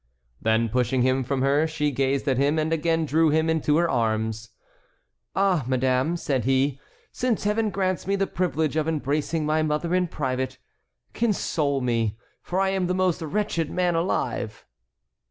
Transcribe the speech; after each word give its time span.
Then 0.41 0.67
pushing 0.67 1.03
him 1.03 1.23
from 1.23 1.43
her 1.43 1.67
she 1.67 1.91
gazed 1.91 2.27
at 2.27 2.39
him 2.39 2.57
and 2.57 2.73
again 2.73 3.05
drew 3.05 3.29
him 3.29 3.51
into 3.51 3.77
her 3.77 3.87
arms. 3.87 4.49
"Ah, 5.35 5.63
madame," 5.67 6.17
said 6.17 6.43
he, 6.43 6.79
"since 7.11 7.43
Heaven 7.43 7.69
grants 7.69 8.07
me 8.07 8.15
the 8.15 8.25
privilege 8.25 8.75
of 8.75 8.87
embracing 8.87 9.45
my 9.45 9.61
mother 9.61 9.93
in 9.93 10.07
private, 10.07 10.57
console 11.13 11.81
me, 11.81 12.17
for 12.41 12.59
I 12.59 12.69
am 12.69 12.87
the 12.87 12.95
most 12.95 13.21
wretched 13.21 13.69
man 13.69 13.93
alive." 13.93 14.65